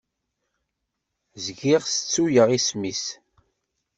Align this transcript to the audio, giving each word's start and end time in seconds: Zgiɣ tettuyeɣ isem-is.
Zgiɣ 1.45 1.81
tettuyeɣ 1.85 2.47
isem-is. 2.57 3.03